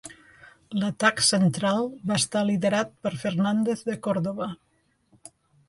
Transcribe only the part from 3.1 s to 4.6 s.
Fernández de Córdoba.